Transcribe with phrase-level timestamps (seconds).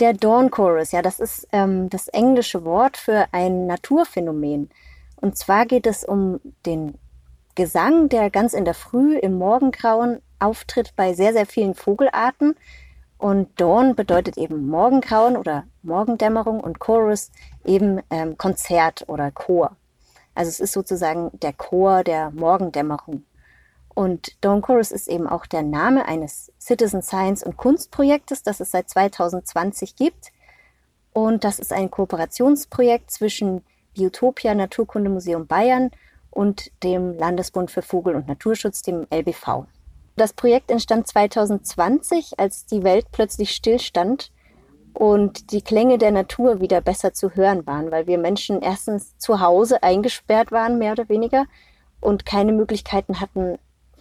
[0.00, 4.70] Der Dawn Chorus, ja, das ist ähm, das englische Wort für ein Naturphänomen.
[5.16, 6.96] Und zwar geht es um den
[7.56, 12.54] Gesang, der ganz in der Früh im Morgengrauen auftritt bei sehr, sehr vielen Vogelarten.
[13.16, 17.32] Und Dawn bedeutet eben Morgengrauen oder Morgendämmerung und Chorus
[17.64, 19.76] eben ähm, Konzert oder Chor.
[20.36, 23.24] Also es ist sozusagen der Chor der Morgendämmerung.
[23.98, 28.70] Und Dawn Chorus ist eben auch der Name eines Citizen Science und Kunstprojektes, das es
[28.70, 30.30] seit 2020 gibt.
[31.12, 33.64] Und das ist ein Kooperationsprojekt zwischen
[33.94, 35.90] Biotopia Naturkundemuseum Bayern
[36.30, 39.66] und dem Landesbund für Vogel- und Naturschutz, dem LBV.
[40.14, 44.30] Das Projekt entstand 2020, als die Welt plötzlich stillstand
[44.94, 49.40] und die Klänge der Natur wieder besser zu hören waren, weil wir Menschen erstens zu
[49.40, 51.46] Hause eingesperrt waren, mehr oder weniger,
[52.00, 53.58] und keine Möglichkeiten hatten,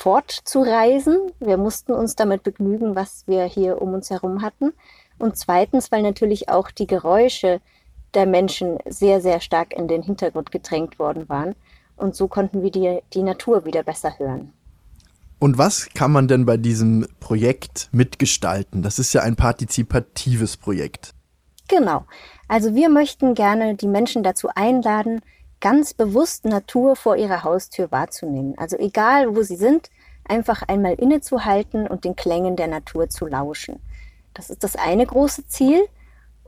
[0.00, 1.30] fortzureisen.
[1.40, 4.72] Wir mussten uns damit begnügen, was wir hier um uns herum hatten.
[5.18, 7.60] Und zweitens, weil natürlich auch die Geräusche
[8.14, 11.54] der Menschen sehr, sehr stark in den Hintergrund gedrängt worden waren.
[11.96, 14.54] Und so konnten wir die, die Natur wieder besser hören.
[15.38, 18.82] Und was kann man denn bei diesem Projekt mitgestalten?
[18.82, 21.12] Das ist ja ein partizipatives Projekt.
[21.68, 22.06] Genau.
[22.48, 25.20] Also wir möchten gerne die Menschen dazu einladen,
[25.60, 28.54] ganz bewusst Natur vor ihrer Haustür wahrzunehmen.
[28.56, 29.90] Also egal, wo sie sind,
[30.24, 33.80] einfach einmal innezuhalten und den Klängen der Natur zu lauschen.
[34.34, 35.80] Das ist das eine große Ziel.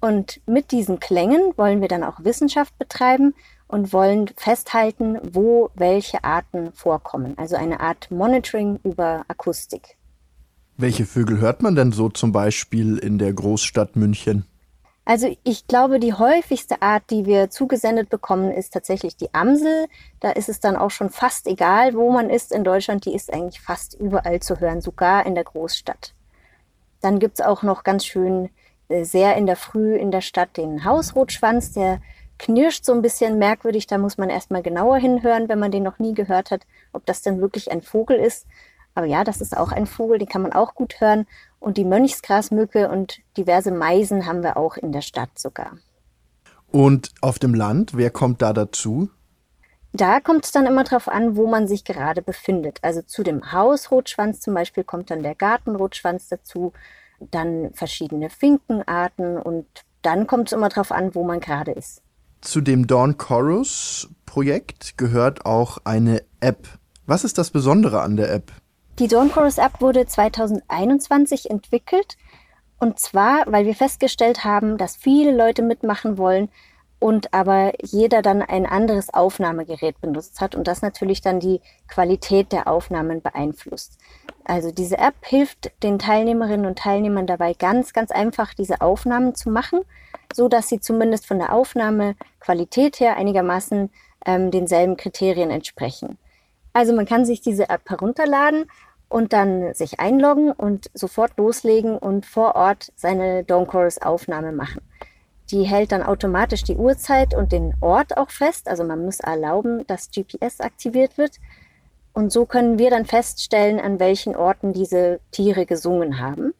[0.00, 3.34] Und mit diesen Klängen wollen wir dann auch Wissenschaft betreiben
[3.68, 7.36] und wollen festhalten, wo welche Arten vorkommen.
[7.36, 9.96] Also eine Art Monitoring über Akustik.
[10.76, 14.46] Welche Vögel hört man denn so zum Beispiel in der Großstadt München?
[15.10, 19.88] Also ich glaube, die häufigste Art, die wir zugesendet bekommen, ist tatsächlich die Amsel.
[20.20, 23.06] Da ist es dann auch schon fast egal, wo man ist in Deutschland.
[23.06, 26.14] Die ist eigentlich fast überall zu hören, sogar in der Großstadt.
[27.00, 28.50] Dann gibt es auch noch ganz schön
[28.88, 32.00] äh, sehr in der Früh in der Stadt den Hausrotschwanz, der
[32.38, 33.88] knirscht so ein bisschen merkwürdig.
[33.88, 37.22] Da muss man erstmal genauer hinhören, wenn man den noch nie gehört hat, ob das
[37.22, 38.46] denn wirklich ein Vogel ist.
[38.94, 41.26] Aber ja, das ist auch ein Vogel, den kann man auch gut hören.
[41.60, 45.72] Und die Mönchsgrasmücke und diverse Meisen haben wir auch in der Stadt sogar.
[46.72, 49.10] Und auf dem Land, wer kommt da dazu?
[49.92, 52.78] Da kommt es dann immer darauf an, wo man sich gerade befindet.
[52.82, 56.72] Also zu dem Hausrotschwanz zum Beispiel kommt dann der Gartenrotschwanz dazu,
[57.18, 59.66] dann verschiedene Finkenarten und
[60.02, 62.02] dann kommt es immer darauf an, wo man gerade ist.
[62.40, 66.68] Zu dem Dawn Chorus Projekt gehört auch eine App.
[67.06, 68.52] Was ist das Besondere an der App?
[69.00, 72.18] Die Dawn Chorus App wurde 2021 entwickelt
[72.78, 76.50] und zwar, weil wir festgestellt haben, dass viele Leute mitmachen wollen
[76.98, 82.52] und aber jeder dann ein anderes Aufnahmegerät benutzt hat und das natürlich dann die Qualität
[82.52, 83.96] der Aufnahmen beeinflusst.
[84.44, 89.48] Also diese App hilft den Teilnehmerinnen und Teilnehmern dabei ganz, ganz einfach diese Aufnahmen zu
[89.48, 89.80] machen,
[90.30, 93.88] so dass sie zumindest von der Aufnahmequalität her einigermaßen
[94.26, 96.18] ähm, denselben Kriterien entsprechen.
[96.72, 98.66] Also man kann sich diese App herunterladen
[99.10, 104.80] und dann sich einloggen und sofort loslegen und vor Ort seine Dawn Chorus Aufnahme machen.
[105.50, 108.68] Die hält dann automatisch die Uhrzeit und den Ort auch fest.
[108.68, 111.32] Also man muss erlauben, dass GPS aktiviert wird.
[112.12, 116.54] Und so können wir dann feststellen, an welchen Orten diese Tiere gesungen haben.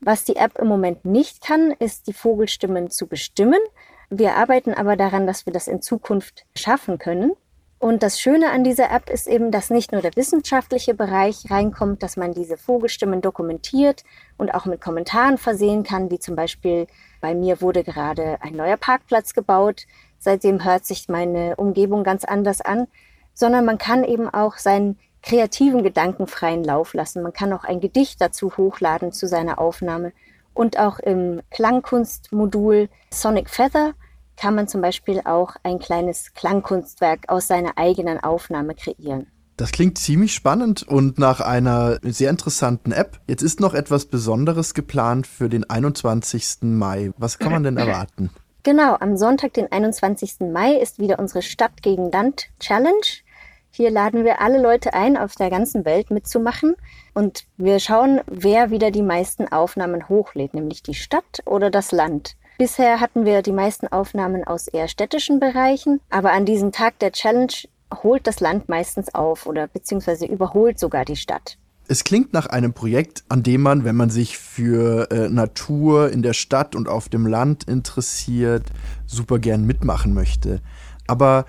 [0.00, 3.60] Was die App im Moment nicht kann, ist die Vogelstimmen zu bestimmen.
[4.08, 7.32] Wir arbeiten aber daran, dass wir das in Zukunft schaffen können.
[7.80, 12.02] Und das Schöne an dieser App ist eben, dass nicht nur der wissenschaftliche Bereich reinkommt,
[12.02, 14.02] dass man diese Vogelstimmen dokumentiert
[14.36, 16.88] und auch mit Kommentaren versehen kann, wie zum Beispiel
[17.20, 19.86] bei mir wurde gerade ein neuer Parkplatz gebaut,
[20.18, 22.88] seitdem hört sich meine Umgebung ganz anders an,
[23.32, 27.22] sondern man kann eben auch seinen kreativen Gedanken freien Lauf lassen.
[27.22, 30.12] Man kann auch ein Gedicht dazu hochladen zu seiner Aufnahme
[30.52, 33.94] und auch im Klangkunstmodul Sonic Feather
[34.38, 39.26] kann man zum Beispiel auch ein kleines Klangkunstwerk aus seiner eigenen Aufnahme kreieren.
[39.56, 43.18] Das klingt ziemlich spannend und nach einer sehr interessanten App.
[43.26, 46.58] Jetzt ist noch etwas Besonderes geplant für den 21.
[46.62, 47.10] Mai.
[47.18, 48.30] Was kann man denn erwarten?
[48.62, 50.36] Genau, am Sonntag, den 21.
[50.52, 52.94] Mai, ist wieder unsere Stadt gegen Land Challenge.
[53.70, 56.76] Hier laden wir alle Leute ein, auf der ganzen Welt mitzumachen.
[57.14, 62.36] Und wir schauen, wer wieder die meisten Aufnahmen hochlädt, nämlich die Stadt oder das Land.
[62.58, 67.12] Bisher hatten wir die meisten Aufnahmen aus eher städtischen Bereichen, aber an diesem Tag der
[67.12, 67.52] Challenge
[68.02, 71.56] holt das Land meistens auf oder beziehungsweise überholt sogar die Stadt.
[71.86, 76.22] Es klingt nach einem Projekt, an dem man, wenn man sich für äh, Natur in
[76.22, 78.64] der Stadt und auf dem Land interessiert,
[79.06, 80.60] super gern mitmachen möchte.
[81.06, 81.46] Aber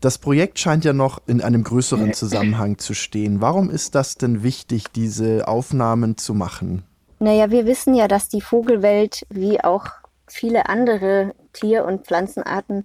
[0.00, 3.40] das Projekt scheint ja noch in einem größeren Zusammenhang zu stehen.
[3.40, 6.84] Warum ist das denn wichtig, diese Aufnahmen zu machen?
[7.18, 12.84] Naja, wir wissen ja, dass die Vogelwelt wie auch viele andere Tier- und Pflanzenarten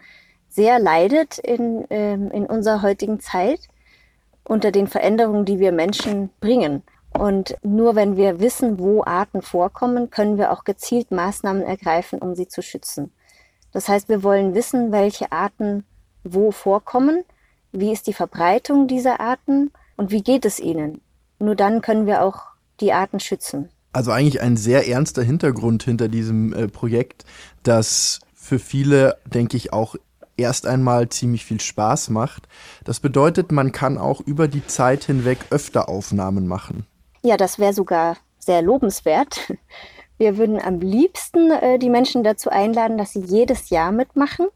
[0.50, 3.62] sehr leidet in, ähm, in unserer heutigen Zeit
[4.44, 6.84] unter den Veränderungen, die wir Menschen bringen.
[7.18, 12.36] Und nur wenn wir wissen, wo Arten vorkommen, können wir auch gezielt Maßnahmen ergreifen, um
[12.36, 13.12] sie zu schützen.
[13.72, 15.86] Das heißt, wir wollen wissen, welche Arten
[16.24, 17.24] wo vorkommen,
[17.72, 21.02] wie ist die Verbreitung dieser Arten und wie geht es ihnen.
[21.38, 22.48] Nur dann können wir auch
[22.80, 23.70] die Arten schützen.
[23.92, 27.26] Also eigentlich ein sehr ernster Hintergrund hinter diesem äh, Projekt,
[27.64, 29.96] das für viele, denke ich, auch
[30.38, 32.48] erst einmal ziemlich viel Spaß macht.
[32.84, 36.86] Das bedeutet, man kann auch über die Zeit hinweg öfter Aufnahmen machen.
[37.22, 39.54] Ja, das wäre sogar sehr lobenswert.
[40.18, 44.48] Wir würden am liebsten äh, die Menschen dazu einladen, dass sie jedes Jahr mitmachen,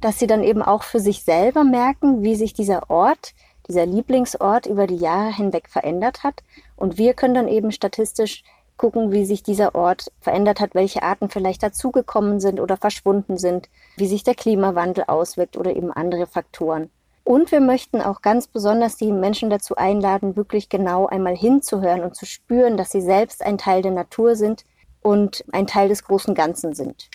[0.00, 3.32] dass sie dann eben auch für sich selber merken, wie sich dieser Ort,
[3.66, 6.42] dieser Lieblingsort über die Jahre hinweg verändert hat.
[6.76, 8.42] Und wir können dann eben statistisch
[8.76, 13.68] gucken, wie sich dieser Ort verändert hat, welche Arten vielleicht dazugekommen sind oder verschwunden sind,
[13.96, 16.90] wie sich der Klimawandel auswirkt oder eben andere Faktoren.
[17.24, 22.14] Und wir möchten auch ganz besonders die Menschen dazu einladen, wirklich genau einmal hinzuhören und
[22.14, 24.64] zu spüren, dass sie selbst ein Teil der Natur sind
[25.02, 27.10] und ein Teil des großen Ganzen sind.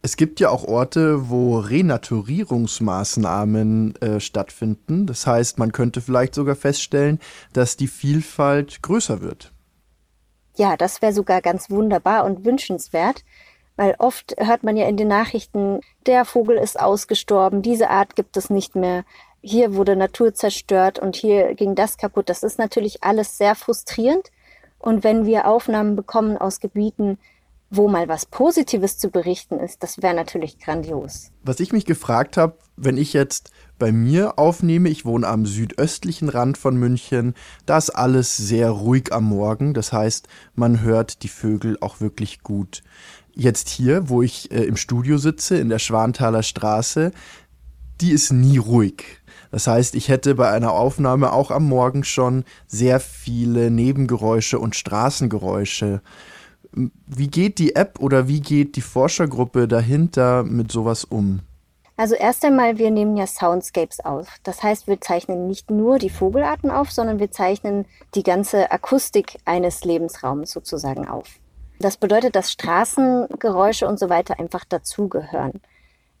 [0.00, 5.06] Es gibt ja auch Orte, wo Renaturierungsmaßnahmen äh, stattfinden.
[5.06, 7.20] Das heißt, man könnte vielleicht sogar feststellen,
[7.52, 9.52] dass die Vielfalt größer wird.
[10.56, 13.24] Ja, das wäre sogar ganz wunderbar und wünschenswert,
[13.76, 18.36] weil oft hört man ja in den Nachrichten, der Vogel ist ausgestorben, diese Art gibt
[18.36, 19.04] es nicht mehr
[19.42, 22.28] hier wurde Natur zerstört und hier ging das kaputt.
[22.28, 24.30] Das ist natürlich alles sehr frustrierend.
[24.78, 27.18] Und wenn wir Aufnahmen bekommen aus Gebieten,
[27.70, 31.32] wo mal was Positives zu berichten ist, das wäre natürlich grandios.
[31.42, 33.50] Was ich mich gefragt habe, wenn ich jetzt
[33.82, 37.34] bei mir aufnehme, ich wohne am südöstlichen Rand von München,
[37.66, 39.74] da ist alles sehr ruhig am Morgen.
[39.74, 42.84] Das heißt, man hört die Vögel auch wirklich gut.
[43.34, 47.10] Jetzt hier, wo ich äh, im Studio sitze, in der Schwanthaler Straße,
[48.00, 49.02] die ist nie ruhig.
[49.50, 54.76] Das heißt, ich hätte bei einer Aufnahme auch am Morgen schon sehr viele Nebengeräusche und
[54.76, 56.02] Straßengeräusche.
[56.72, 61.40] Wie geht die App oder wie geht die Forschergruppe dahinter mit sowas um?
[62.02, 64.26] Also erst einmal, wir nehmen ja Soundscapes auf.
[64.42, 69.38] Das heißt, wir zeichnen nicht nur die Vogelarten auf, sondern wir zeichnen die ganze Akustik
[69.44, 71.38] eines Lebensraums sozusagen auf.
[71.78, 75.60] Das bedeutet, dass Straßengeräusche und so weiter einfach dazugehören.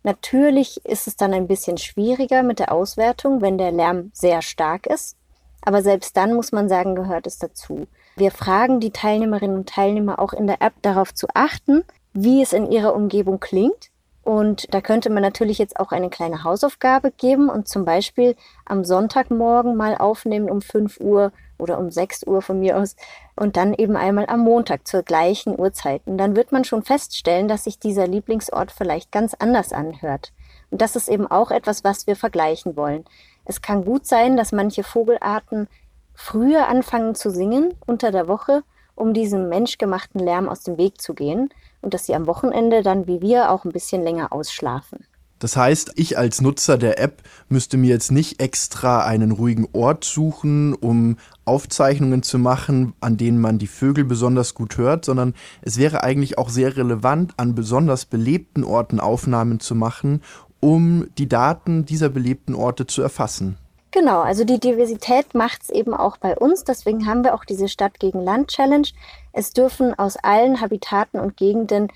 [0.04, 4.86] Natürlich ist es dann ein bisschen schwieriger mit der Auswertung, wenn der Lärm sehr stark
[4.86, 5.16] ist.
[5.62, 7.88] Aber selbst dann muss man sagen, gehört es dazu.
[8.14, 11.82] Wir fragen die Teilnehmerinnen und Teilnehmer auch in der App darauf zu achten,
[12.12, 13.90] wie es in ihrer Umgebung klingt
[14.24, 18.84] und da könnte man natürlich jetzt auch eine kleine Hausaufgabe geben und zum Beispiel am
[18.84, 22.94] Sonntagmorgen mal aufnehmen um 5 Uhr oder um 6 Uhr von mir aus
[23.34, 26.02] und dann eben einmal am Montag zur gleichen Uhrzeit.
[26.04, 30.32] Und dann wird man schon feststellen, dass sich dieser Lieblingsort vielleicht ganz anders anhört.
[30.70, 33.04] Und das ist eben auch etwas, was wir vergleichen wollen.
[33.44, 35.68] Es kann gut sein, dass manche Vogelarten
[36.14, 38.62] früher anfangen zu singen unter der Woche,
[38.94, 41.50] um diesem menschgemachten Lärm aus dem Weg zu gehen
[41.80, 45.06] und dass sie am Wochenende dann wie wir auch ein bisschen länger ausschlafen.
[45.42, 50.04] Das heißt, ich als Nutzer der App müsste mir jetzt nicht extra einen ruhigen Ort
[50.04, 55.78] suchen, um Aufzeichnungen zu machen, an denen man die Vögel besonders gut hört, sondern es
[55.78, 60.22] wäre eigentlich auch sehr relevant, an besonders belebten Orten Aufnahmen zu machen,
[60.60, 63.58] um die Daten dieser belebten Orte zu erfassen.
[63.92, 66.64] Genau, also die Diversität macht es eben auch bei uns.
[66.64, 68.88] Deswegen haben wir auch diese Stadt gegen Land Challenge.
[69.34, 71.88] Es dürfen aus allen Habitaten und Gegenden,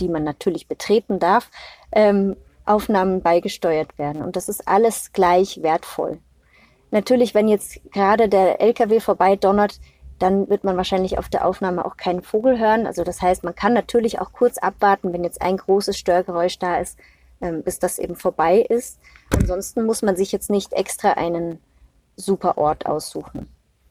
[0.00, 1.50] die man natürlich betreten darf,
[1.92, 4.22] ähm, Aufnahmen beigesteuert werden.
[4.22, 6.18] Und das ist alles gleich wertvoll.
[6.90, 9.78] Natürlich, wenn jetzt gerade der LKW vorbei donnert,
[10.18, 12.84] dann wird man wahrscheinlich auf der Aufnahme auch keinen Vogel hören.
[12.84, 16.78] Also das heißt, man kann natürlich auch kurz abwarten, wenn jetzt ein großes Störgeräusch da
[16.78, 16.98] ist,
[17.62, 18.98] bis das eben vorbei ist.
[19.30, 21.58] Ansonsten muss man sich jetzt nicht extra einen
[22.16, 23.48] super Ort aussuchen.